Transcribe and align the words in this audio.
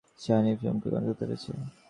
সে 0.21 0.27
কি 0.27 0.35
হানিফ 0.35 0.57
সম্পর্কে 0.61 0.89
কোনো 0.93 1.05
তথ্য 1.09 1.19
পেয়েছে? 1.19 1.51